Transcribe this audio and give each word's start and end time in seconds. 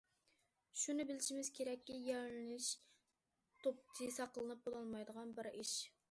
شۇنى 0.83 1.03
بىلىشىمىز 1.09 1.49
كېرەككى 1.57 1.97
يارىلىنىش 2.05 2.69
توپچى 3.67 4.07
ساقلىنىپ 4.15 4.63
بولالمايدىغان 4.69 5.35
بىر 5.41 5.51
ئىش. 5.53 5.75